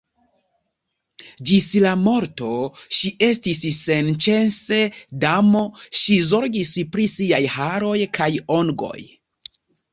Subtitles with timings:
[1.49, 2.49] Ĝis la morto
[3.01, 4.81] ŝi estis senĉese
[5.27, 5.63] damo,
[6.03, 9.01] ŝi zorgis pri siaj haroj kaj ungoj.